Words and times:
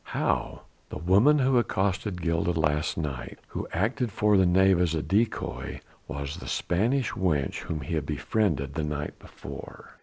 "How?" 0.03 0.61
"The 0.89 0.97
woman 0.97 1.37
who 1.37 1.59
accosted 1.59 2.23
Gilda 2.23 2.59
last 2.59 2.97
night, 2.97 3.37
who 3.49 3.67
acted 3.71 4.11
for 4.11 4.35
the 4.35 4.47
knave 4.47 4.81
as 4.81 4.95
a 4.95 5.03
decoy, 5.03 5.79
was 6.07 6.37
the 6.37 6.47
Spanish 6.47 7.11
wench 7.11 7.57
whom 7.59 7.81
he 7.81 7.93
had 7.93 8.07
befriended 8.07 8.73
the 8.73 8.83
night 8.83 9.19
before." 9.19 9.99